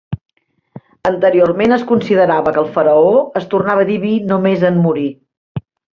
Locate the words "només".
4.33-4.65